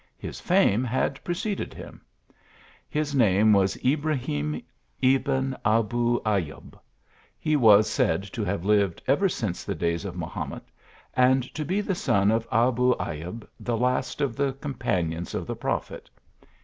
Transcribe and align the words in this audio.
His 0.17 0.39
fame 0.41 0.83
had 0.83 1.23
preceded 1.23 1.75
him. 1.75 2.01
His 2.89 3.13
name 3.13 3.53
was 3.53 3.75
Ibrahim 3.85 4.59
Ebn 5.03 5.55
Abu 5.63 6.19
Ayub; 6.23 6.73
he 7.37 7.55
was 7.55 7.87
said 7.87 8.23
to 8.33 8.43
have 8.43 8.65
lived 8.65 9.03
ever 9.05 9.29
since 9.29 9.63
the 9.63 9.75
days 9.75 10.03
of 10.03 10.15
Mahomet, 10.17 10.63
and 11.13 11.43
to 11.53 11.63
be 11.63 11.81
the 11.81 11.93
son 11.93 12.31
of 12.31 12.47
Abu 12.51 12.95
Ayub, 12.97 13.47
the 13.59 13.77
last 13.77 14.21
of 14.21 14.35
the 14.35 14.53
companions 14.53 15.35
of 15.35 15.45
the 15.45 15.55
prophet. 15.55 16.09